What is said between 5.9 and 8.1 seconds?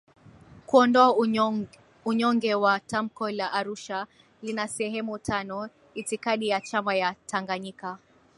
Itikadi ya chama cha Tanganyika